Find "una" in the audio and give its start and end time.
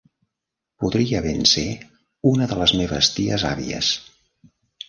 2.31-2.49